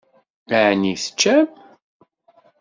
[0.63, 1.47] Ɛni teččam?